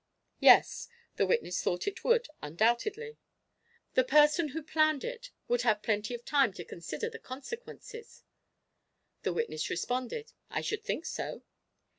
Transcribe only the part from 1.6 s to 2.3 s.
thought it would